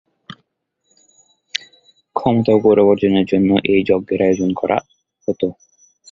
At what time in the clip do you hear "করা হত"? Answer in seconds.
4.53-5.41